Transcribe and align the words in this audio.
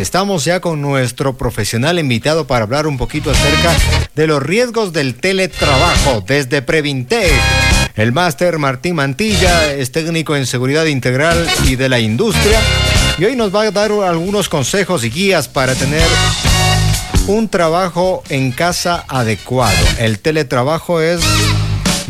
Estamos 0.00 0.46
ya 0.46 0.60
con 0.60 0.80
nuestro 0.80 1.36
profesional 1.36 1.98
invitado 1.98 2.46
para 2.46 2.64
hablar 2.64 2.86
un 2.86 2.96
poquito 2.96 3.30
acerca 3.30 3.76
de 4.14 4.26
los 4.26 4.42
riesgos 4.42 4.94
del 4.94 5.14
teletrabajo 5.14 6.24
desde 6.26 6.62
Previntec. 6.62 7.30
El 7.96 8.10
máster 8.12 8.56
Martín 8.56 8.94
Mantilla 8.94 9.74
es 9.74 9.92
técnico 9.92 10.36
en 10.36 10.46
seguridad 10.46 10.86
integral 10.86 11.46
y 11.68 11.76
de 11.76 11.90
la 11.90 12.00
industria 12.00 12.58
y 13.18 13.26
hoy 13.26 13.36
nos 13.36 13.54
va 13.54 13.64
a 13.64 13.70
dar 13.72 13.92
algunos 13.92 14.48
consejos 14.48 15.04
y 15.04 15.10
guías 15.10 15.48
para 15.48 15.74
tener 15.74 16.08
un 17.26 17.50
trabajo 17.50 18.22
en 18.30 18.52
casa 18.52 19.04
adecuado. 19.06 19.76
El 19.98 20.18
teletrabajo 20.18 21.02
es 21.02 21.20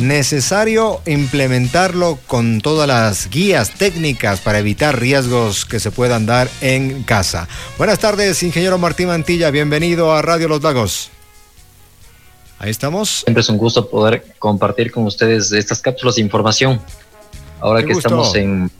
necesario 0.03 1.01
implementarlo 1.07 2.19
con 2.27 2.61
todas 2.61 2.89
las 2.89 3.30
guías 3.30 3.71
técnicas 3.71 4.41
para 4.41 4.59
evitar 4.59 4.99
riesgos 4.99 5.64
que 5.64 5.80
se 5.80 5.91
puedan 5.91 6.27
dar 6.27 6.49
en 6.61 7.03
casa. 7.03 7.49
Buenas 7.79 7.99
tardes, 7.99 8.43
ingeniero 8.43 8.79
Martín 8.79 9.09
Mantilla, 9.09 9.50
bienvenido 9.50 10.13
a 10.13 10.22
Radio 10.22 10.49
Los 10.49 10.63
Lagos. 10.63 11.11
Ahí 12.58 12.71
estamos. 12.71 13.22
Siempre 13.25 13.41
es 13.41 13.49
un 13.49 13.57
gusto 13.57 13.89
poder 13.89 14.35
compartir 14.39 14.93
con 14.93 15.05
ustedes 15.05 15.50
estas 15.53 15.81
cápsulas 15.81 16.17
de 16.17 16.22
información. 16.22 16.80
Ahora 17.61 17.82
que 17.82 17.93
estamos 17.93 18.35
en, 18.35 18.71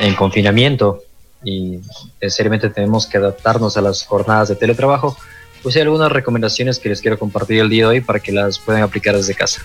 en 0.00 0.14
confinamiento 0.14 1.02
y 1.44 1.80
seriamente 2.28 2.68
tenemos 2.70 3.06
que 3.06 3.18
adaptarnos 3.18 3.76
a 3.76 3.80
las 3.80 4.04
jornadas 4.04 4.48
de 4.48 4.56
teletrabajo, 4.56 5.16
pues 5.62 5.76
hay 5.76 5.82
algunas 5.82 6.10
recomendaciones 6.10 6.78
que 6.78 6.88
les 6.88 7.00
quiero 7.00 7.18
compartir 7.18 7.60
el 7.60 7.68
día 7.68 7.84
de 7.84 7.88
hoy 7.88 8.00
para 8.00 8.20
que 8.20 8.32
las 8.32 8.58
puedan 8.58 8.82
aplicar 8.82 9.16
desde 9.16 9.34
casa. 9.34 9.62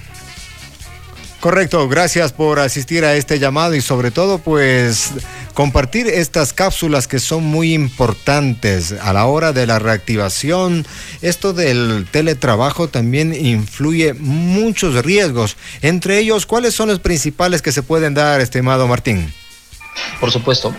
Correcto, 1.44 1.90
gracias 1.90 2.32
por 2.32 2.58
asistir 2.60 3.04
a 3.04 3.16
este 3.16 3.38
llamado 3.38 3.76
y 3.76 3.82
sobre 3.82 4.12
todo 4.12 4.38
pues 4.38 5.12
compartir 5.54 6.08
estas 6.08 6.54
cápsulas 6.54 7.06
que 7.06 7.20
son 7.20 7.44
muy 7.44 7.74
importantes 7.74 8.94
a 8.94 9.12
la 9.12 9.26
hora 9.26 9.52
de 9.52 9.68
la 9.68 9.78
reactivación. 9.78 10.86
Esto 11.22 11.52
del 11.52 12.08
teletrabajo 12.10 12.88
también 12.88 13.36
influye 13.36 14.14
muchos 14.14 15.04
riesgos. 15.04 15.58
Entre 15.82 16.18
ellos, 16.18 16.46
¿cuáles 16.46 16.76
son 16.76 16.88
los 16.88 17.00
principales 17.00 17.62
que 17.62 17.74
se 17.74 17.84
pueden 17.84 18.14
dar, 18.14 18.40
estimado 18.40 18.88
Martín? 18.88 19.34
Por 20.22 20.32
supuesto, 20.32 20.74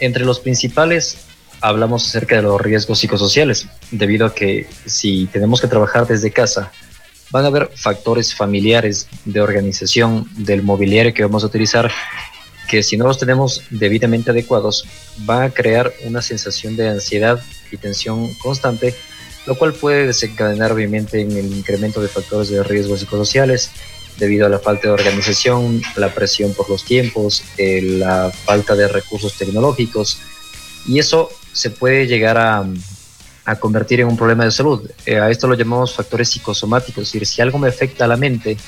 entre 0.00 0.24
los 0.24 0.40
principales 0.40 1.18
hablamos 1.60 2.08
acerca 2.08 2.34
de 2.34 2.42
los 2.42 2.60
riesgos 2.60 2.98
psicosociales, 2.98 3.68
debido 3.92 4.26
a 4.26 4.34
que 4.34 4.68
si 4.84 5.26
tenemos 5.26 5.60
que 5.60 5.68
trabajar 5.68 6.08
desde 6.08 6.32
casa, 6.32 6.72
van 7.30 7.44
a 7.44 7.48
haber 7.48 7.70
factores 7.74 8.34
familiares 8.34 9.08
de 9.24 9.40
organización 9.40 10.28
del 10.36 10.62
mobiliario 10.62 11.14
que 11.14 11.22
vamos 11.22 11.42
a 11.44 11.46
utilizar 11.46 11.90
que 12.68 12.82
si 12.82 12.96
no 12.96 13.06
los 13.06 13.18
tenemos 13.18 13.62
debidamente 13.70 14.30
adecuados 14.30 14.84
van 15.24 15.42
a 15.42 15.50
crear 15.50 15.92
una 16.04 16.22
sensación 16.22 16.76
de 16.76 16.88
ansiedad 16.88 17.42
y 17.72 17.76
tensión 17.78 18.32
constante, 18.34 18.94
lo 19.46 19.56
cual 19.56 19.72
puede 19.72 20.06
desencadenar 20.06 20.72
obviamente 20.72 21.20
en 21.20 21.32
el 21.32 21.46
incremento 21.46 22.00
de 22.00 22.08
factores 22.08 22.50
de 22.50 22.62
riesgo 22.62 22.96
psicosociales 22.96 23.70
debido 24.18 24.46
a 24.46 24.50
la 24.50 24.58
falta 24.58 24.88
de 24.88 24.94
organización, 24.94 25.80
la 25.96 26.12
presión 26.12 26.52
por 26.52 26.68
los 26.68 26.84
tiempos, 26.84 27.42
eh, 27.56 27.80
la 27.82 28.30
falta 28.30 28.74
de 28.74 28.88
recursos 28.88 29.34
tecnológicos 29.38 30.18
y 30.86 30.98
eso 30.98 31.30
se 31.52 31.70
puede 31.70 32.06
llegar 32.06 32.36
a, 32.36 32.66
a 33.48 33.56
convertir 33.56 34.00
en 34.00 34.08
un 34.08 34.16
problema 34.16 34.44
de 34.44 34.50
salud. 34.50 34.90
Eh, 35.06 35.18
a 35.18 35.30
esto 35.30 35.48
lo 35.48 35.54
llamamos 35.54 35.94
factores 35.94 36.28
psicosomáticos, 36.28 37.04
es 37.04 37.12
decir, 37.12 37.26
si 37.26 37.40
algo 37.40 37.58
me 37.58 37.68
afecta 37.68 38.04
a 38.04 38.06
la 38.06 38.18
mente, 38.18 38.58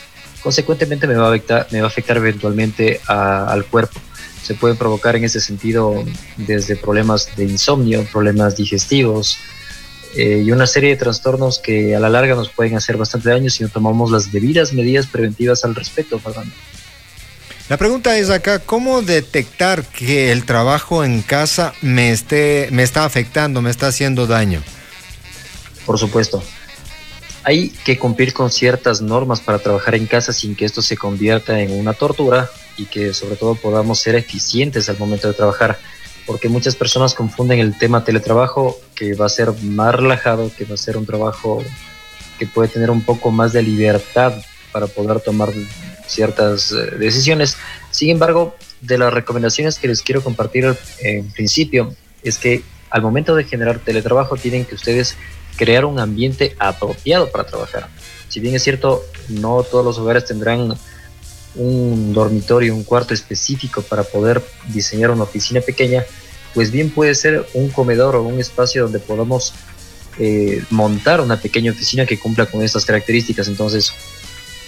consecuentemente 0.42 1.06
me 1.06 1.14
va 1.14 1.27
a 1.27 1.28
afectar, 1.28 1.67
me 1.70 1.81
va 1.81 1.87
a 1.87 1.89
afectar 1.89 2.17
eventualmente 2.17 2.98
al 3.06 3.67
cuerpo. 3.67 4.00
Se 4.42 4.55
pueden 4.55 4.78
provocar 4.78 5.17
en 5.17 5.25
ese 5.25 5.39
sentido 5.39 6.03
desde 6.39 6.77
problemas 6.77 7.28
de 7.37 7.45
insomnio, 7.45 8.06
problemas 8.11 8.56
digestivos 8.56 9.37
eh, 10.17 10.42
y 10.47 10.50
una 10.50 10.67
serie 10.67 10.89
de 10.91 10.97
trastornos 10.97 11.59
que 11.59 11.94
a 11.94 12.00
la 12.00 12.09
larga 12.09 12.34
nos 12.34 12.48
pueden 12.48 12.75
hacer 12.75 12.97
bastante 12.97 13.28
daño 13.28 13.50
si 13.50 13.62
no 13.62 13.69
tomamos 13.69 14.11
las 14.11 14.33
debidas 14.33 14.72
medidas 14.72 15.06
preventivas 15.06 15.62
al 15.67 15.75
respecto, 15.75 16.19
Fernando. 16.19 16.55
La 17.71 17.77
pregunta 17.77 18.19
es 18.19 18.31
acá, 18.31 18.59
¿cómo 18.59 19.00
detectar 19.00 19.84
que 19.84 20.33
el 20.33 20.44
trabajo 20.44 21.04
en 21.04 21.22
casa 21.22 21.72
me, 21.83 22.10
esté, 22.10 22.69
me 22.72 22.83
está 22.83 23.04
afectando, 23.04 23.62
me 23.62 23.71
está 23.71 23.87
haciendo 23.87 24.27
daño? 24.27 24.60
Por 25.86 25.98
supuesto. 25.98 26.42
Hay 27.42 27.70
que 27.70 27.98
cumplir 27.98 28.34
con 28.34 28.50
ciertas 28.50 29.00
normas 29.00 29.41
para 29.41 29.58
trabajar 29.58 29.94
en 29.94 30.06
casa 30.06 30.32
sin 30.32 30.54
que 30.54 30.66
esto 30.66 30.82
se 30.82 30.96
convierta 30.96 31.60
en 31.60 31.72
una 31.72 31.94
tortura 31.94 32.50
y 32.76 32.84
que 32.84 33.14
sobre 33.14 33.36
todo 33.36 33.54
podamos 33.54 33.98
ser 33.98 34.14
eficientes 34.14 34.88
al 34.88 34.98
momento 34.98 35.28
de 35.28 35.34
trabajar, 35.34 35.78
porque 36.26 36.48
muchas 36.48 36.76
personas 36.76 37.14
confunden 37.14 37.58
el 37.58 37.78
tema 37.78 38.04
teletrabajo, 38.04 38.78
que 38.94 39.14
va 39.14 39.26
a 39.26 39.30
ser 39.30 39.52
más 39.62 39.94
relajado, 39.94 40.50
que 40.56 40.64
va 40.64 40.74
a 40.74 40.78
ser 40.78 40.98
un 40.98 41.06
trabajo 41.06 41.62
que 42.38 42.47
puede 42.47 42.68
tener 42.68 42.91
un 42.91 43.02
poco 43.02 43.30
más 43.30 43.52
de 43.52 43.62
libertad 43.62 44.34
para 44.72 44.86
poder 44.86 45.20
tomar 45.20 45.50
ciertas 46.06 46.72
eh, 46.72 46.97
decisiones. 46.98 47.56
Sin 47.91 48.10
embargo, 48.10 48.54
de 48.80 48.98
las 48.98 49.12
recomendaciones 49.12 49.78
que 49.78 49.88
les 49.88 50.02
quiero 50.02 50.22
compartir 50.22 50.76
en 51.00 51.30
principio 51.30 51.94
es 52.22 52.38
que 52.38 52.62
al 52.91 53.02
momento 53.02 53.34
de 53.34 53.44
generar 53.44 53.78
teletrabajo 53.78 54.36
tienen 54.36 54.64
que 54.64 54.74
ustedes 54.74 55.16
crear 55.60 55.84
un 55.84 56.00
ambiente 56.00 56.56
apropiado 56.59 57.31
para 57.31 57.44
trabajar. 57.44 57.87
Si 58.28 58.41
bien 58.41 58.54
es 58.54 58.62
cierto, 58.62 59.04
no 59.28 59.62
todos 59.62 59.84
los 59.84 59.98
hogares 59.98 60.25
tendrán 60.25 60.75
un 61.54 62.15
dormitorio, 62.15 62.75
un 62.75 62.82
cuarto 62.82 63.12
específico 63.12 63.82
para 63.82 64.03
poder 64.03 64.43
diseñar 64.69 65.10
una 65.10 65.25
oficina 65.25 65.60
pequeña, 65.60 66.03
pues 66.54 66.71
bien 66.71 66.88
puede 66.88 67.15
ser 67.15 67.47
un 67.53 67.69
comedor 67.69 68.16
o 68.16 68.22
un 68.22 68.41
espacio 68.41 68.84
donde 68.84 69.00
podamos 69.00 69.53
eh, 70.19 70.65
montar 70.71 71.21
una 71.21 71.38
pequeña 71.38 71.72
oficina 71.72 72.06
que 72.06 72.19
cumpla 72.19 72.47
con 72.47 72.62
estas 72.62 72.87
características. 72.87 73.47
Entonces, 73.47 73.92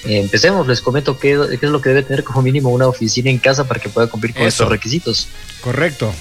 empecemos, 0.05 0.67
les 0.69 0.83
comento 0.83 1.19
qué, 1.19 1.39
es 1.53 1.63
lo 1.63 1.81
que 1.81 1.89
debe 1.89 2.03
tener 2.03 2.23
como 2.23 2.43
mínimo 2.43 2.69
una 2.69 2.87
oficina 2.87 3.31
en 3.31 3.39
casa 3.39 3.65
para 3.65 3.81
que 3.81 3.89
pueda 3.89 4.09
cumplir 4.09 4.35
con 4.35 4.43
estos 4.43 4.69
requisitos. 4.69 5.27
Correcto. 5.63 6.13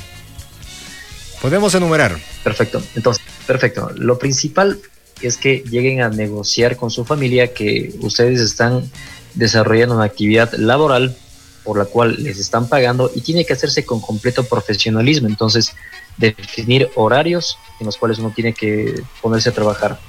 Podemos 1.42 1.76
enumerar. 1.76 2.18
Perfecto. 2.42 2.82
Entonces, 2.96 3.22
perfecto. 3.47 3.91
Lo 3.96 4.18
principal 4.19 4.79
es 5.22 5.38
que 5.38 5.63
lleguen 5.69 6.02
a 6.02 6.09
negociar 6.09 6.78
con 6.78 6.90
su 6.90 7.06
familia 7.06 7.53
que 7.53 7.94
ustedes 8.02 8.40
están 8.40 8.90
desarrollando 9.35 9.96
una 9.96 10.06
actividad 10.06 10.52
laboral 10.53 11.16
por 11.63 11.78
la 11.78 11.85
cual 11.85 12.18
les 12.24 12.40
están 12.40 12.68
pagando 12.68 13.12
y 13.13 13.22
tiene 13.22 13.46
que 13.46 13.53
hacerse 13.53 13.85
con 13.85 14.02
completo 14.02 14.44
profesionalismo. 14.44 15.28
Entonces, 15.28 15.74
definir 16.18 16.90
horarios 16.96 17.57
en 17.79 17.85
los 17.85 17.97
cuales 17.97 18.19
uno 18.19 18.31
tiene 18.35 18.53
que 18.53 19.02
ponerse 19.22 19.50
a 19.50 19.53
trabajar. 19.53 20.00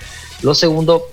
Lo 0.42 0.54
segundo 0.54 1.04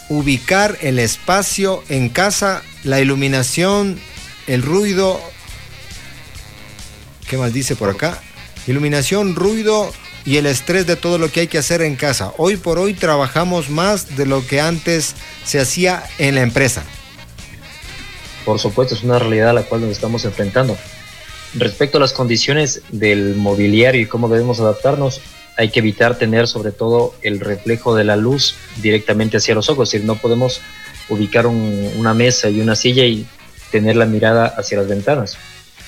ubicar 0.09 0.79
el 0.81 0.99
espacio 0.99 1.83
en 1.89 2.09
casa, 2.09 2.63
la 2.85 3.01
iluminación, 3.01 3.99
el 4.47 4.63
ruido? 4.63 5.21
¿Qué 7.29 7.37
más 7.37 7.53
dice 7.53 7.77
por 7.77 7.91
acá? 7.91 8.21
Iluminación, 8.67 9.37
ruido 9.37 9.93
y 10.25 10.39
el 10.39 10.47
estrés 10.47 10.87
de 10.87 10.97
todo 10.97 11.19
lo 11.19 11.31
que 11.31 11.41
hay 11.41 11.47
que 11.47 11.59
hacer 11.59 11.83
en 11.83 11.95
casa. 11.95 12.33
Hoy 12.37 12.57
por 12.57 12.79
hoy 12.79 12.95
trabajamos 12.95 13.71
más 13.71 14.17
de 14.17 14.27
lo 14.27 14.45
que 14.45 14.61
antes 14.61 15.15
se 15.45 15.61
hacía 15.61 16.03
en 16.19 16.35
la 16.35 16.43
empresa 16.43 16.85
por 18.47 18.61
supuesto, 18.61 18.95
es 18.95 19.03
una 19.03 19.19
realidad 19.19 19.51
a 19.51 19.53
la 19.53 19.65
cual 19.65 19.81
nos 19.81 19.91
estamos 19.91 20.25
enfrentando. 20.25 20.79
Respecto 21.55 21.99
a 21.99 22.01
las 22.01 22.13
condiciones 22.13 22.83
del 22.91 23.35
mobiliario 23.35 24.01
y 24.01 24.07
cómo 24.07 24.29
debemos 24.29 24.61
adaptarnos, 24.61 25.21
hay 25.57 25.71
que 25.71 25.81
evitar 25.81 26.17
tener 26.17 26.47
sobre 26.47 26.71
todo 26.71 27.15
el 27.23 27.41
reflejo 27.41 27.97
de 27.97 28.05
la 28.05 28.15
luz 28.15 28.55
directamente 28.81 29.39
hacia 29.39 29.57
los 29.57 29.69
ojos, 29.69 29.89
es 29.89 29.93
decir, 29.93 30.07
no 30.07 30.15
podemos 30.15 30.61
ubicar 31.09 31.47
una 31.49 32.15
mesa 32.15 32.49
y 32.49 32.61
una 32.61 32.77
silla 32.77 33.05
y 33.05 33.27
tener 33.73 33.97
la 33.97 34.07
mirada 34.07 34.47
hacia 34.47 34.79
las 34.79 34.87
ventanas. 34.87 35.37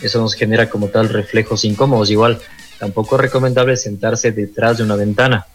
Eso 0.02 0.20
nos 0.20 0.34
genera 0.34 0.69
como 0.69 0.88
tal 0.88 1.08
reflejos 1.11 1.64
incómodos. 1.64 2.11
Igual, 2.11 2.40
tampoco 2.81 3.14
es 3.16 3.22
recomendable 3.22 3.76
sentarse 3.76 4.32
detrás 4.32 4.78
de 4.78 4.82
una 4.82 4.96
ventana 4.96 5.46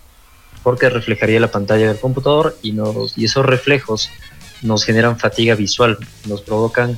porque 0.63 0.89
reflejaría 0.89 1.39
la 1.41 1.51
pantalla 1.51 1.89
del 1.89 1.99
computador 1.99 2.57
y, 2.61 2.71
nos, 2.71 3.17
y 3.17 3.25
esos 3.25 3.45
reflejos 3.45 4.09
nos 4.63 4.83
generan 4.83 5.19
fatiga 5.19 5.55
visual, 5.55 5.97
nos 6.25 6.41
provocan 6.41 6.97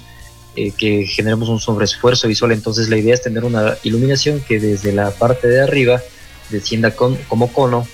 eh, 0.56 0.72
que 0.72 1.06
generemos 1.06 1.50
un 1.50 1.60
sobreesfuerzo 1.60 2.28
visual. 2.28 2.52
Entonces 2.54 2.90
la 2.90 2.98
idea 2.98 3.14
es 3.14 3.22
tener 3.22 3.44
una 3.44 3.76
iluminación 3.84 4.40
que 4.40 4.60
desde 4.60 4.94
la 4.94 5.12
parte 5.12 5.48
de 5.48 5.62
arriba 5.62 6.02
descienda 6.50 6.92
con, 6.92 7.16
como 7.28 7.52
cono 7.52 7.86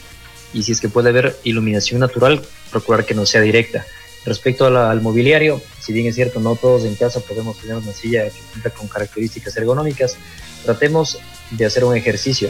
y 0.53 0.63
si 0.63 0.73
es 0.73 0.81
que 0.81 0.89
puede 0.89 1.09
haber 1.09 1.38
iluminación 1.44 2.00
natural, 2.00 2.41
procurar 2.71 3.06
que 3.06 3.13
no 3.13 3.25
sea 3.25 3.41
directa. 3.41 3.85
Respecto 4.25 4.65
al 4.65 5.01
mobiliario, 5.01 5.62
si 5.79 5.94
bien 5.94 6.06
es 6.06 6.15
cierto, 6.15 6.39
no 6.39 6.56
todos 6.56 6.83
en 6.83 6.95
casa 6.95 7.21
podemos 7.21 7.57
tener 7.57 7.77
una 7.77 7.94
silla 7.94 8.25
que 8.25 8.39
cuenta 8.51 8.69
con 8.69 8.88
características 8.88 9.57
ergonómicas, 9.57 10.18
tratemos 10.63 11.18
de 11.50 11.65
hacer 11.65 11.83
un 11.83 11.95
ejercicio. 11.95 12.50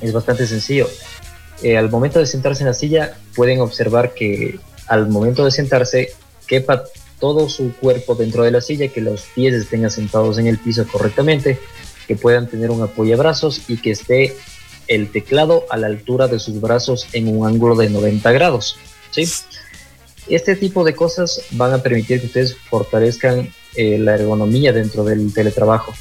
Es 0.00 0.12
bastante 0.12 0.46
sencillo. 0.46 0.88
Eh, 1.62 1.76
al 1.76 1.90
momento 1.90 2.18
de 2.18 2.26
sentarse 2.26 2.62
en 2.62 2.68
la 2.68 2.74
silla, 2.74 3.18
pueden 3.34 3.60
observar 3.60 4.14
que 4.14 4.58
al 4.86 5.08
momento 5.08 5.44
de 5.44 5.50
sentarse 5.50 6.14
quepa 6.46 6.84
todo 7.20 7.48
su 7.48 7.74
cuerpo 7.76 8.14
dentro 8.14 8.42
de 8.42 8.50
la 8.50 8.60
silla, 8.60 8.88
que 8.88 9.00
los 9.00 9.22
pies 9.34 9.54
estén 9.54 9.84
asentados 9.84 10.38
en 10.38 10.46
el 10.46 10.58
piso 10.58 10.86
correctamente, 10.86 11.58
que 12.06 12.16
puedan 12.16 12.48
tener 12.48 12.70
un 12.70 12.82
apoyabrazos 12.82 13.62
y 13.68 13.78
que 13.78 13.92
esté 13.92 14.36
el 14.88 15.10
teclado 15.10 15.64
a 15.70 15.76
la 15.76 15.86
altura 15.86 16.28
de 16.28 16.38
sus 16.38 16.60
brazos 16.60 17.06
en 17.12 17.28
un 17.28 17.46
ángulo 17.46 17.76
de 17.76 17.88
90 17.88 18.30
grados. 18.32 18.76
¿sí? 19.10 19.26
Este 20.28 20.56
tipo 20.56 20.84
de 20.84 20.94
cosas 20.94 21.42
van 21.52 21.72
a 21.72 21.82
permitir 21.82 22.20
que 22.20 22.26
ustedes 22.26 22.56
fortalezcan 22.56 23.50
eh, 23.74 23.98
la 23.98 24.14
ergonomía 24.14 24.72
dentro 24.72 25.04
del 25.04 25.32
teletrabajo. 25.32 25.94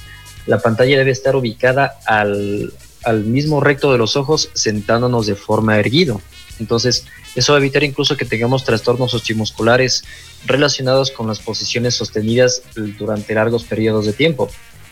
La 0.46 0.60
pantalla 0.60 0.98
debe 0.98 1.12
estar 1.12 1.36
ubicada 1.36 2.00
al, 2.06 2.74
al 3.04 3.24
mismo 3.24 3.62
recto 3.62 3.92
de 3.92 3.98
los 3.98 4.16
ojos 4.16 4.50
sentándonos 4.54 5.26
de 5.26 5.36
forma 5.36 5.80
erguido. 5.80 6.22
Entonces, 6.60 7.06
eso 7.36 7.54
va 7.54 7.58
a 7.58 7.62
evitar 7.62 7.84
incluso 7.84 8.16
que 8.18 8.26
tengamos 8.26 8.64
trastornos 8.64 9.14
osteomusculares 9.14 10.04
relacionados 10.46 11.12
con 11.12 11.28
las 11.28 11.40
posiciones 11.40 11.96
sostenidas 11.96 12.62
durante 12.76 13.34
largos 13.34 13.64
periodos 13.64 14.06
de 14.06 14.14
tiempo. 14.14 14.50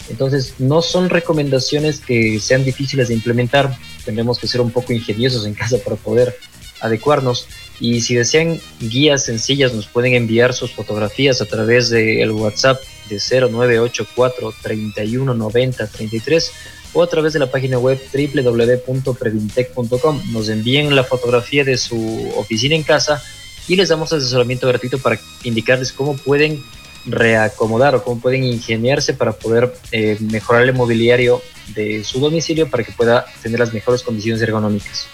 Entonces, 0.10 0.56
no 0.60 0.82
son 0.82 1.10
recomendaciones 1.10 2.00
que 2.00 2.40
sean 2.40 2.64
difíciles 2.64 3.10
de 3.10 3.14
implementar. 3.14 3.78
Tendremos 4.04 4.40
que 4.40 4.48
ser 4.48 4.62
un 4.62 4.72
poco 4.72 4.94
ingeniosos 4.94 5.46
en 5.46 5.54
casa 5.54 5.78
para 5.84 5.96
poder 5.96 6.36
adecuarnos. 6.82 7.48
Y 7.80 8.02
si 8.02 8.16
desean 8.16 8.60
guías 8.80 9.24
sencillas, 9.24 9.74
nos 9.74 9.88
pueden 9.88 10.14
enviar 10.14 10.54
sus 10.54 10.72
fotografías 10.72 11.42
a 11.42 11.46
través 11.46 11.90
del 11.90 12.32
WhatsApp 12.32 12.82
de 13.10 13.20
0984 13.20 14.54
3190 14.62 15.88
33 15.88 16.52
o 16.94 17.04
a 17.04 17.08
través 17.08 17.34
de 17.34 17.40
la 17.40 17.50
página 17.50 17.80
web 17.80 18.00
www.previntec.com. 18.14 20.22
Nos 20.32 20.50
envíen 20.50 20.96
la 20.96 21.04
fotografía 21.04 21.64
de 21.64 21.78
su 21.78 22.32
oficina 22.36 22.76
en 22.76 22.84
casa 22.84 23.24
y 23.68 23.76
les 23.76 23.90
damos 23.90 24.12
asesoramiento 24.12 24.68
gratuito 24.68 24.98
para 25.00 25.20
indicarles 25.44 25.94
cómo 25.94 26.18
pueden 26.18 26.64
reacomodar 27.06 27.96
o 27.96 28.04
cómo 28.04 28.22
pueden 28.22 28.44
ingeniarse 28.44 29.14
para 29.14 29.32
poder 29.32 29.74
eh, 29.92 30.18
mejorar 30.20 30.64
el 30.64 30.74
mobiliario 30.74 31.42
de 31.76 32.04
su 32.04 32.20
domicilio 32.20 32.70
para 32.70 32.84
que 32.84 32.92
pueda 32.92 33.26
tener 33.42 33.60
las 33.60 33.74
mejores 33.74 34.04
condiciones 34.04 34.42
ergonómicas. 34.42 35.08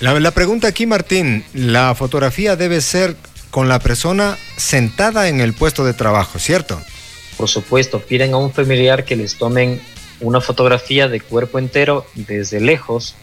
La, 0.00 0.18
la 0.18 0.30
pregunta 0.30 0.66
aquí, 0.66 0.86
Martín, 0.86 1.44
la 1.52 1.94
fotografía 1.94 2.56
debe 2.56 2.80
ser 2.80 3.16
con 3.50 3.68
la 3.68 3.80
persona 3.80 4.38
sentada 4.60 5.28
en 5.28 5.40
el 5.40 5.54
puesto 5.54 5.84
de 5.84 5.94
trabajo, 5.94 6.38
¿cierto? 6.38 6.80
Por 7.36 7.48
supuesto, 7.48 8.00
piden 8.00 8.34
a 8.34 8.36
un 8.36 8.52
familiar 8.52 9.04
que 9.04 9.16
les 9.16 9.36
tomen 9.36 9.80
una 10.20 10.40
fotografía 10.40 11.08
de 11.08 11.20
cuerpo 11.20 11.58
entero 11.58 12.06
desde 12.14 12.60
lejos, 12.60 13.14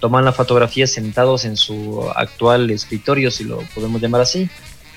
toman 0.00 0.24
la 0.24 0.32
fotografía 0.32 0.86
sentados 0.86 1.44
en 1.44 1.56
su 1.56 2.08
actual 2.14 2.70
escritorio, 2.70 3.30
si 3.30 3.44
lo 3.44 3.60
podemos 3.74 4.00
llamar 4.00 4.20
así, 4.20 4.50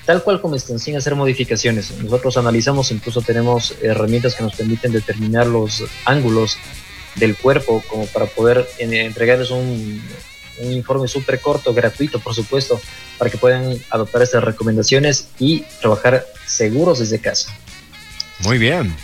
tal 0.05 0.21
cual 0.23 0.41
como 0.41 0.55
están, 0.55 0.79
sin 0.79 0.97
hacer 0.97 1.15
modificaciones. 1.15 1.91
Nosotros 2.01 2.37
analizamos, 2.37 2.91
incluso 2.91 3.21
tenemos 3.21 3.75
herramientas 3.81 4.35
que 4.35 4.43
nos 4.43 4.55
permiten 4.55 4.91
determinar 4.91 5.47
los 5.47 5.83
ángulos 6.03 6.57
del 7.15 7.37
cuerpo 7.37 7.81
como 7.87 8.05
para 8.07 8.25
poder 8.25 8.67
entregarles 8.77 9.51
un, 9.51 10.01
un 10.59 10.71
informe 10.71 11.07
súper 11.07 11.39
corto, 11.39 11.73
gratuito, 11.73 12.19
por 12.19 12.33
supuesto, 12.33 12.79
para 13.17 13.29
que 13.29 13.37
puedan 13.37 13.77
adoptar 13.89 14.21
estas 14.21 14.43
recomendaciones 14.43 15.27
y 15.39 15.61
trabajar 15.81 16.25
seguros 16.45 16.99
desde 16.99 17.19
casa. 17.19 17.53
Muy 18.39 18.57
bien. 18.57 18.95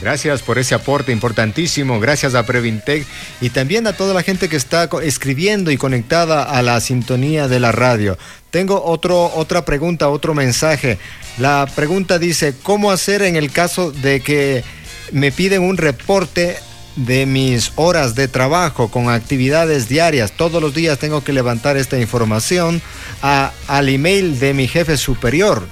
Gracias 0.00 0.42
por 0.42 0.58
ese 0.58 0.74
aporte 0.74 1.10
importantísimo. 1.10 1.98
Gracias 2.00 2.34
a 2.34 2.44
Previntec 2.44 3.06
y 3.40 3.48
también 3.48 3.86
a 3.86 3.94
toda 3.94 4.12
la 4.12 4.22
gente 4.22 4.48
que 4.48 4.56
está 4.56 4.90
escribiendo 5.02 5.70
y 5.70 5.78
conectada 5.78 6.42
a 6.42 6.60
la 6.60 6.78
sintonía 6.80 7.48
de 7.48 7.60
la 7.60 7.72
radio. 7.72 8.18
Tengo 8.50 8.84
otro, 8.84 9.32
otra 9.34 9.64
pregunta, 9.64 10.10
otro 10.10 10.34
mensaje. 10.34 10.98
La 11.38 11.66
pregunta 11.74 12.18
dice, 12.18 12.54
¿cómo 12.62 12.90
hacer 12.90 13.22
en 13.22 13.36
el 13.36 13.50
caso 13.50 13.90
de 13.90 14.20
que 14.20 14.64
me 15.12 15.32
piden 15.32 15.62
un 15.62 15.78
reporte 15.78 16.58
de 16.96 17.26
mis 17.26 17.72
horas 17.76 18.14
de 18.14 18.28
trabajo 18.28 18.88
con 18.90 19.08
actividades 19.08 19.88
diarias? 19.88 20.32
Todos 20.32 20.60
los 20.60 20.74
días 20.74 20.98
tengo 20.98 21.22
que 21.22 21.32
levantar 21.32 21.76
esta 21.76 21.98
información 22.00 22.82
al 23.22 23.88
email 23.88 24.38
de 24.38 24.54
mi 24.54 24.66
jefe 24.66 24.96
superior. 24.96 25.66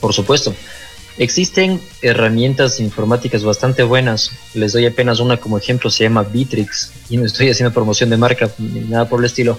Por 0.00 0.12
supuesto. 0.12 0.54
Existen 1.18 1.80
herramientas 2.02 2.78
informáticas 2.78 3.42
bastante 3.42 3.82
buenas. 3.82 4.32
Les 4.52 4.74
doy 4.74 4.84
apenas 4.84 5.18
una 5.18 5.38
como 5.38 5.56
ejemplo, 5.56 5.88
se 5.88 6.04
llama 6.04 6.22
Bitrix 6.24 6.92
y 7.08 7.16
no 7.16 7.24
estoy 7.24 7.48
haciendo 7.48 7.72
promoción 7.72 8.10
de 8.10 8.18
marca 8.18 8.50
ni 8.58 8.80
nada 8.80 9.08
por 9.08 9.20
el 9.20 9.26
estilo. 9.26 9.58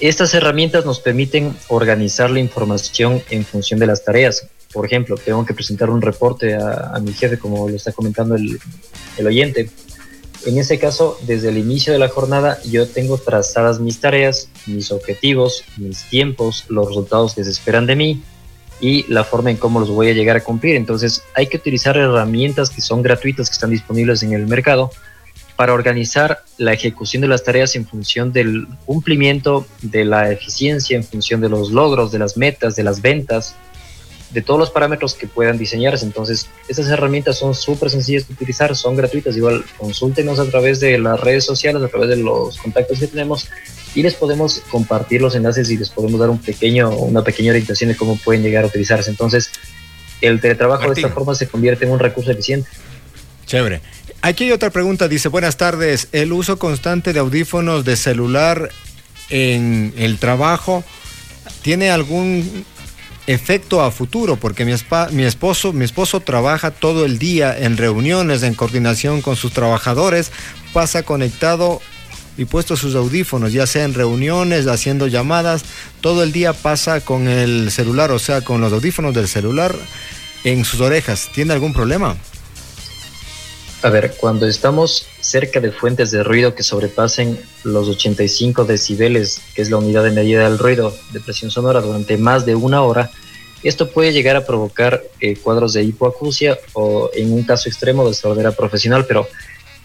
Estas 0.00 0.32
herramientas 0.32 0.86
nos 0.86 0.98
permiten 0.98 1.54
organizar 1.68 2.30
la 2.30 2.40
información 2.40 3.22
en 3.28 3.44
función 3.44 3.78
de 3.78 3.86
las 3.86 4.02
tareas. 4.04 4.48
Por 4.72 4.86
ejemplo, 4.86 5.16
tengo 5.16 5.44
que 5.44 5.54
presentar 5.54 5.90
un 5.90 6.00
reporte 6.00 6.54
a, 6.54 6.98
mi 7.02 7.12
jefe, 7.12 7.38
como 7.38 7.68
lo 7.68 7.76
está 7.76 7.92
comentando 7.92 8.34
el, 8.34 8.58
el 9.18 9.26
oyente. 9.26 9.70
En 10.44 10.58
ese 10.58 10.78
caso, 10.78 11.18
desde 11.26 11.50
el 11.50 11.58
inicio 11.58 11.92
de 11.92 11.98
la 11.98 12.08
jornada, 12.08 12.58
yo 12.64 12.88
tengo 12.88 13.18
trazadas 13.18 13.78
mis 13.78 14.00
tareas, 14.00 14.48
mis 14.66 14.90
objetivos, 14.90 15.62
mis 15.76 16.02
tiempos, 16.08 16.64
los 16.68 16.88
resultados 16.88 17.34
que 17.34 17.44
se 17.44 17.50
esperan 17.50 17.86
de 17.86 17.96
mí, 17.96 18.22
y 18.82 19.04
la 19.04 19.22
forma 19.22 19.50
en 19.50 19.56
cómo 19.56 19.78
los 19.78 19.88
voy 19.90 20.10
a 20.10 20.12
llegar 20.12 20.36
a 20.36 20.40
cumplir. 20.42 20.74
Entonces 20.74 21.22
hay 21.34 21.46
que 21.46 21.56
utilizar 21.56 21.96
herramientas 21.96 22.68
que 22.68 22.82
son 22.82 23.00
gratuitas, 23.00 23.48
que 23.48 23.54
están 23.54 23.70
disponibles 23.70 24.24
en 24.24 24.32
el 24.32 24.46
mercado, 24.48 24.90
para 25.54 25.72
organizar 25.72 26.42
la 26.58 26.72
ejecución 26.72 27.20
de 27.20 27.28
las 27.28 27.44
tareas 27.44 27.76
en 27.76 27.86
función 27.86 28.32
del 28.32 28.66
cumplimiento, 28.84 29.64
de 29.82 30.04
la 30.04 30.32
eficiencia, 30.32 30.96
en 30.96 31.04
función 31.04 31.40
de 31.40 31.48
los 31.48 31.70
logros, 31.70 32.10
de 32.10 32.18
las 32.18 32.36
metas, 32.36 32.74
de 32.74 32.82
las 32.82 33.00
ventas, 33.00 33.54
de 34.32 34.42
todos 34.42 34.58
los 34.58 34.70
parámetros 34.70 35.14
que 35.14 35.26
puedan 35.26 35.58
diseñarse. 35.58 36.04
Entonces, 36.04 36.48
estas 36.68 36.88
herramientas 36.88 37.38
son 37.38 37.54
súper 37.54 37.90
sencillas 37.90 38.26
de 38.26 38.34
utilizar, 38.34 38.74
son 38.74 38.96
gratuitas. 38.96 39.36
Igual, 39.36 39.64
consúltenos 39.78 40.38
a 40.38 40.46
través 40.46 40.80
de 40.80 40.98
las 40.98 41.20
redes 41.20 41.44
sociales, 41.44 41.82
a 41.82 41.88
través 41.88 42.08
de 42.08 42.16
los 42.16 42.56
contactos 42.58 42.98
que 42.98 43.06
tenemos 43.06 43.48
y 43.94 44.02
les 44.02 44.14
podemos 44.14 44.62
compartir 44.70 45.20
los 45.20 45.34
enlaces 45.34 45.70
y 45.70 45.76
les 45.76 45.90
podemos 45.90 46.18
dar 46.18 46.30
un 46.30 46.38
pequeño, 46.38 46.90
una 46.90 47.22
pequeña 47.22 47.50
orientación 47.50 47.90
de 47.90 47.96
cómo 47.96 48.16
pueden 48.16 48.42
llegar 48.42 48.64
a 48.64 48.68
utilizarse. 48.68 49.10
Entonces, 49.10 49.50
el 50.20 50.40
teletrabajo 50.40 50.86
de 50.88 51.00
esta 51.00 51.10
forma 51.10 51.34
se 51.34 51.46
convierte 51.46 51.84
en 51.84 51.90
un 51.90 51.98
recurso 51.98 52.30
eficiente. 52.30 52.68
Chévere. 53.46 53.80
Aquí 54.22 54.44
hay 54.44 54.52
otra 54.52 54.70
pregunta, 54.70 55.08
dice, 55.08 55.28
buenas 55.28 55.56
tardes, 55.56 56.08
¿el 56.12 56.32
uso 56.32 56.58
constante 56.58 57.12
de 57.12 57.18
audífonos 57.18 57.84
de 57.84 57.96
celular 57.96 58.70
en 59.30 59.92
el 59.96 60.18
trabajo 60.18 60.84
tiene 61.62 61.90
algún 61.90 62.64
efecto 63.26 63.82
a 63.82 63.90
futuro? 63.90 64.36
Porque 64.36 64.64
mi, 64.64 64.72
mi, 65.12 65.22
esposo, 65.24 65.72
mi 65.72 65.84
esposo 65.84 66.20
trabaja 66.20 66.70
todo 66.70 67.04
el 67.04 67.18
día 67.18 67.56
en 67.58 67.76
reuniones, 67.76 68.42
en 68.42 68.54
coordinación 68.54 69.22
con 69.22 69.36
sus 69.36 69.52
trabajadores, 69.52 70.32
pasa 70.72 71.02
conectado 71.02 71.80
y 72.36 72.46
puesto 72.46 72.76
sus 72.76 72.94
audífonos, 72.94 73.52
ya 73.52 73.66
sea 73.66 73.84
en 73.84 73.94
reuniones, 73.94 74.66
haciendo 74.66 75.06
llamadas, 75.06 75.64
todo 76.00 76.22
el 76.22 76.32
día 76.32 76.52
pasa 76.52 77.00
con 77.00 77.28
el 77.28 77.70
celular, 77.70 78.10
o 78.10 78.18
sea, 78.18 78.40
con 78.40 78.60
los 78.60 78.72
audífonos 78.72 79.14
del 79.14 79.28
celular 79.28 79.74
en 80.44 80.64
sus 80.64 80.80
orejas. 80.80 81.30
¿Tiene 81.34 81.52
algún 81.52 81.72
problema? 81.72 82.16
A 83.84 83.90
ver, 83.90 84.14
cuando 84.16 84.46
estamos 84.46 85.08
cerca 85.20 85.58
de 85.58 85.72
fuentes 85.72 86.12
de 86.12 86.22
ruido 86.22 86.54
que 86.54 86.62
sobrepasen 86.62 87.36
los 87.64 87.88
85 87.88 88.64
decibeles, 88.64 89.40
que 89.56 89.62
es 89.62 89.70
la 89.70 89.78
unidad 89.78 90.04
de 90.04 90.12
medida 90.12 90.48
del 90.48 90.58
ruido 90.58 90.94
de 91.12 91.18
presión 91.18 91.50
sonora, 91.50 91.80
durante 91.80 92.16
más 92.16 92.46
de 92.46 92.54
una 92.54 92.82
hora, 92.82 93.10
Esto 93.64 93.90
puede 93.92 94.12
llegar 94.12 94.34
a 94.34 94.44
provocar 94.44 95.04
eh, 95.20 95.36
cuadros 95.36 95.72
de 95.72 95.84
hipoacusia 95.84 96.58
o 96.72 97.10
en 97.14 97.32
un 97.32 97.44
caso 97.44 97.68
extremo 97.68 98.08
de 98.08 98.12
sordera 98.12 98.50
profesional, 98.50 99.04
pero 99.06 99.28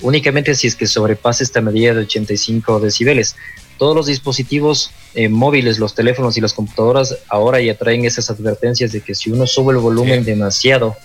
únicamente 0.01 0.55
si 0.55 0.65
es 0.65 0.75
que 0.75 0.87
sobrepasa 0.87 1.43
esta 1.43 1.61
medida 1.61 1.93
de 1.93 2.01
85 2.01 2.79
decibeles. 2.79 3.35
Todos 3.77 3.95
los 3.95 4.07
dispositivos 4.07 4.89
eh, 5.13 5.29
móviles, 5.29 5.77
los 5.77 5.93
teléfonos 5.93 6.37
y 6.37 6.41
las 6.41 6.53
computadoras 6.53 7.19
ahora 7.29 7.61
ya 7.61 7.77
traen 7.77 8.03
esas 8.05 8.31
advertencias 8.31 8.91
de 8.91 9.01
que 9.01 9.13
si 9.13 9.29
uno 9.29 9.45
sube 9.45 9.73
el 9.73 9.79
volumen 9.79 10.25
demasiado, 10.25 10.95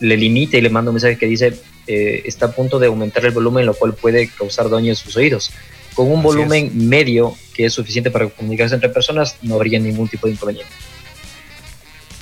le 0.00 0.16
limita 0.16 0.56
y 0.56 0.62
le 0.62 0.70
manda 0.70 0.90
un 0.90 0.94
mensaje 0.94 1.18
que 1.18 1.26
dice 1.26 1.60
eh, 1.86 2.22
está 2.24 2.46
a 2.46 2.52
punto 2.52 2.78
de 2.78 2.86
aumentar 2.86 3.24
el 3.24 3.32
volumen, 3.32 3.66
lo 3.66 3.74
cual 3.74 3.94
puede 3.94 4.28
causar 4.28 4.68
daño 4.70 4.90
en 4.90 4.96
sus 4.96 5.16
oídos. 5.16 5.50
Con 5.94 6.10
un 6.10 6.22
volumen 6.22 6.88
medio 6.88 7.34
que 7.54 7.66
es 7.66 7.72
suficiente 7.72 8.10
para 8.10 8.28
comunicarse 8.28 8.74
entre 8.74 8.90
personas, 8.90 9.36
no 9.42 9.56
habría 9.56 9.78
ningún 9.78 10.08
tipo 10.08 10.26
de 10.26 10.34
inconveniente. 10.34 10.72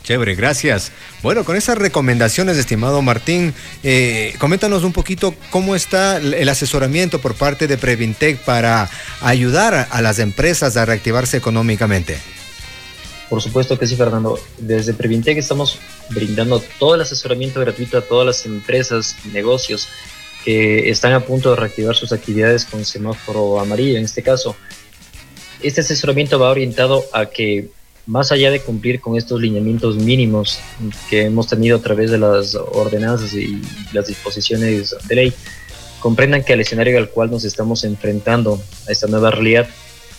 Chévere, 0.09 0.35
gracias. 0.35 0.91
Bueno, 1.23 1.45
con 1.45 1.55
esas 1.55 1.77
recomendaciones, 1.77 2.57
estimado 2.57 3.03
Martín, 3.03 3.53
eh, 3.83 4.35
coméntanos 4.39 4.83
un 4.83 4.95
poquito 4.95 5.35
cómo 5.51 5.75
está 5.75 6.17
el 6.17 6.49
asesoramiento 6.49 7.21
por 7.21 7.35
parte 7.35 7.67
de 7.67 7.77
Previntec 7.77 8.39
para 8.39 8.89
ayudar 9.21 9.87
a 9.91 10.01
las 10.01 10.19
empresas 10.19 10.79
a 10.79 10.87
reactivarse 10.87 11.37
económicamente. 11.37 12.17
Por 13.29 13.43
supuesto 13.43 13.79
que 13.79 13.87
sí, 13.87 13.97
Fernando. 13.97 14.39
Desde 14.59 14.95
Previntec 14.95 15.37
estamos 15.37 15.79
brindando 16.11 16.63
todo 16.79 16.95
el 16.95 17.03
asesoramiento 17.03 17.61
gratuito 17.61 17.99
a 17.99 18.03
todas 18.03 18.27
las 18.27 18.47
empresas 18.47 19.17
y 19.25 19.29
negocios 19.29 19.89
que 20.45 20.89
están 20.89 21.13
a 21.13 21.21
punto 21.21 21.51
de 21.51 21.57
reactivar 21.57 21.95
sus 21.95 22.13
actividades 22.13 22.65
con 22.65 22.85
semáforo 22.85 23.61
amarillo 23.61 23.99
en 23.99 24.05
este 24.05 24.23
caso. 24.23 24.57
Este 25.63 25.81
asesoramiento 25.81 26.39
va 26.39 26.51
orientado 26.51 27.05
a 27.13 27.27
que 27.27 27.69
más 28.07 28.33
allá 28.33 28.51
de 28.51 28.61
cumplir 28.61 29.01
con 29.01 29.19
estos 29.19 29.41
lineamientos 29.41 29.97
mínimos 29.97 30.59
que 31.11 31.25
hemos 31.25 31.47
tenido 31.49 31.77
a 31.77 31.83
través 31.83 32.11
de 32.11 32.17
las 32.17 32.55
ordenanzas 32.55 33.35
y 33.35 33.61
las 33.93 34.07
disposiciones 34.07 34.97
de 35.07 35.15
ley, 35.15 35.35
comprendan 36.01 36.43
que 36.43 36.55
el 36.55 36.61
escenario 36.61 36.97
al 36.97 37.11
cual 37.11 37.31
nos 37.31 37.45
estamos 37.45 37.85
enfrentando 37.85 38.63
a 38.89 38.93
esta 38.93 39.09
nueva 39.09 39.31
realidad 39.31 39.69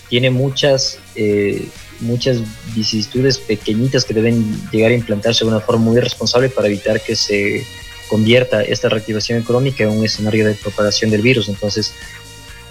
tiene 0.10 0.30
muchas, 0.30 1.00
eh, 1.16 1.68
muchas 2.02 2.42
vicisitudes 2.76 3.38
pequeñitas 3.38 4.06
que 4.06 4.14
deben 4.14 4.44
llegar 4.72 4.92
a 4.92 4.96
implantarse 4.96 5.44
de 5.44 5.52
una 5.52 5.60
forma 5.60 5.86
muy 5.86 6.00
responsable 6.00 6.50
para 6.50 6.68
evitar 6.68 7.02
que 7.02 7.16
se 7.16 7.66
convierta 8.10 8.62
esta 8.64 8.90
reactivación 8.90 9.40
económica 9.40 9.84
en 9.84 9.92
un 9.92 10.04
escenario 10.04 10.46
de 10.46 10.56
propagación 10.56 11.12
del 11.12 11.22
virus. 11.22 11.48
Entonces, 11.48 11.94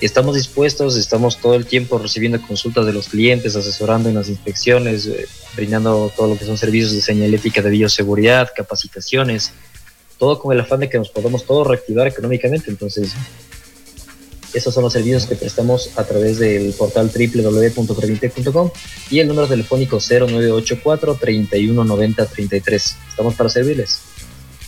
estamos 0.01 0.37
dispuestos, 0.37 0.97
estamos 0.97 1.39
todo 1.39 1.55
el 1.55 1.67
tiempo 1.67 1.99
recibiendo 1.99 2.41
consultas 2.43 2.87
de 2.87 2.93
los 2.93 3.09
clientes, 3.09 3.57
asesorando 3.57 4.09
en 4.09 4.17
las 4.17 4.29
inspecciones, 4.29 5.07
eh, 5.07 5.27
brindando 5.57 6.13
todo 6.17 6.29
lo 6.29 6.39
que 6.39 6.45
son 6.45 6.59
servicios 6.59 6.93
de 6.93 7.01
señalética 7.01 7.63
de 7.63 7.71
bioseguridad, 7.71 8.51
capacitaciones, 8.55 9.53
todo 10.19 10.39
con 10.41 10.53
el 10.53 10.61
afán 10.61 10.81
de 10.81 10.89
que 10.89 10.99
nos 10.99 11.11
podamos 11.11 11.45
todos 11.45 11.67
reactivar 11.67 12.07
económicamente. 12.07 12.71
Entonces, 12.71 13.13
esos 14.55 14.73
son 14.73 14.85
los 14.85 14.93
servicios 14.93 15.27
que 15.27 15.37
prestamos 15.37 15.91
a 15.97 16.05
través 16.05 16.39
del 16.39 16.73
portal 16.73 17.11
www.previnte.com 17.15 18.71
y 19.11 19.21
el 19.21 19.29
número 19.29 19.47
telefónico 19.47 19.99
0984 19.99 21.15
3190 21.15 22.27
33. 22.27 22.97
Estamos 23.11 23.35
para 23.35 23.51
servirles. 23.51 24.01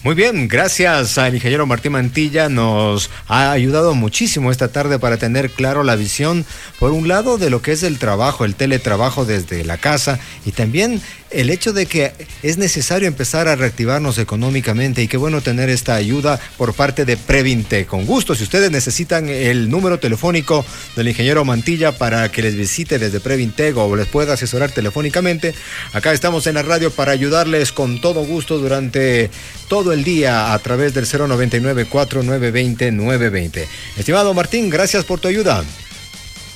Muy 0.03 0.15
bien, 0.15 0.49
gracias 0.49 1.19
al 1.19 1.35
ingeniero 1.35 1.67
Martín 1.67 1.93
Mantilla. 1.93 2.49
Nos 2.49 3.11
ha 3.29 3.53
ayudado 3.53 3.95
muchísimo 3.95 4.51
esta 4.51 4.69
tarde 4.69 4.99
para 4.99 5.19
tener 5.19 5.51
claro 5.51 5.85
la 5.85 5.95
visión, 5.95 6.47
por 6.79 6.93
un 6.93 7.07
lado, 7.07 7.37
de 7.37 7.51
lo 7.51 7.61
que 7.61 7.73
es 7.73 7.83
el 7.83 7.99
trabajo, 7.99 8.47
el 8.47 8.55
teletrabajo 8.55 9.27
desde 9.27 9.63
la 9.63 9.77
casa 9.77 10.19
y 10.47 10.53
también 10.53 11.03
el 11.31 11.51
hecho 11.51 11.73
de 11.73 11.87
que 11.87 12.13
es 12.43 12.59
necesario 12.59 13.09
empezar 13.09 13.49
a 13.49 13.57
reactivarnos 13.57 14.19
económicamente 14.19 15.03
y 15.03 15.09
qué 15.09 15.17
bueno 15.17 15.41
tener 15.41 15.69
esta 15.69 15.95
ayuda 15.95 16.41
por 16.57 16.75
parte 16.75 17.05
de 17.05 17.17
Previnte. 17.17 17.87
Con 17.87 18.07
gusto, 18.07 18.35
si 18.35 18.43
ustedes 18.43 18.71
necesitan 18.71 19.29
el 19.29 19.71
número 19.71 19.99
telefónico 19.99 20.65
del 20.97 21.09
ingeniero 21.09 21.45
Mantilla 21.45 21.93
para 21.93 22.31
que 22.31 22.43
les 22.43 22.57
visite 22.57 22.99
desde 22.99 23.21
Previnte 23.21 23.73
o 23.75 23.97
les 23.97 24.07
pueda 24.07 24.35
asesorar 24.35 24.71
telefónicamente, 24.71 25.55
acá 25.93 26.13
estamos 26.13 26.47
en 26.47 26.55
la 26.55 26.63
radio 26.63 26.91
para 26.91 27.13
ayudarles 27.13 27.73
con 27.73 28.01
todo 28.01 28.25
gusto 28.25 28.59
durante 28.59 29.31
todo 29.69 29.93
el 29.93 30.05
día 30.05 30.53
a 30.53 30.59
través 30.59 30.95
del 30.95 31.07
099 31.07 31.87
4920 31.87 32.93
920. 32.93 33.69
Estimado 33.97 34.35
Martín, 34.35 34.71
gracias 34.71 35.05
por 35.05 35.21
tu 35.21 35.29
ayuda. 35.29 35.65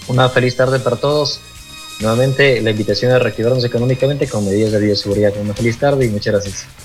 Una 0.06 0.28
feliz 0.28 0.56
tarde 0.56 0.80
para 0.80 0.96
todos. 0.96 1.40
Nuevamente, 2.00 2.60
la 2.60 2.70
invitación 2.70 3.12
a 3.12 3.18
reactivarnos 3.18 3.64
económicamente 3.64 4.28
con 4.28 4.44
medidas 4.44 4.72
de 4.72 4.80
bioseguridad. 4.80 5.32
Una 5.40 5.54
feliz 5.54 5.78
tarde 5.78 6.06
y 6.06 6.08
muchas 6.08 6.34
gracias. 6.34 6.66